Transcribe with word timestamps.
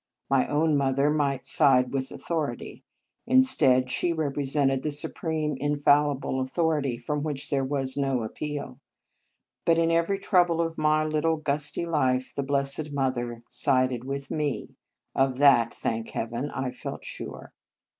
My 0.31 0.47
own 0.47 0.75
mother 0.77 1.11
might 1.11 1.45
side 1.45 1.93
with 1.93 2.09
authority. 2.09 2.83
Indeed, 3.27 3.91
she 3.91 4.11
represented 4.13 4.81
the 4.81 4.89
supreme, 4.91 5.55
infallible 5.57 6.39
authority, 6.39 6.97
from 6.97 7.21
which 7.21 7.51
there 7.51 7.63
was 7.63 7.95
no 7.95 8.25
ap 8.25 8.33
peal. 8.33 8.79
But 9.63 9.77
in 9.77 9.91
every 9.91 10.17
trouble 10.17 10.59
of 10.59 10.75
my 10.75 11.03
poor 11.03 11.11
little 11.13 11.37
gusty 11.37 11.85
life, 11.85 12.33
the 12.33 12.41
Blessed 12.41 12.91
Mother 12.91 13.43
sided 13.51 14.03
with 14.03 14.31
me. 14.31 14.73
Of 15.13 15.37
that, 15.37 15.71
thank 15.71 16.09
Hea 16.09 16.25
ven! 16.25 16.49
I 16.49 16.71
felt 16.71 17.05
sure. 17.05 17.53